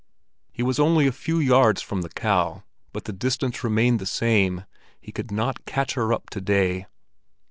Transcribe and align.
He 0.51 0.63
was 0.63 0.79
only 0.79 1.05
a 1.05 1.11
few 1.11 1.37
yards 1.37 1.79
from 1.79 2.01
the 2.01 2.09
cow, 2.09 2.63
but 2.91 3.03
the 3.03 3.13
distance 3.13 3.63
remained 3.63 3.99
the 3.99 4.07
same; 4.07 4.65
he 4.99 5.11
could 5.11 5.29
not 5.29 5.63
catch 5.65 5.93
her 5.93 6.11
up 6.11 6.31
to 6.31 6.41
day. 6.41 6.87